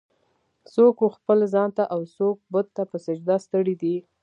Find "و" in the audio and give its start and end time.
1.01-1.07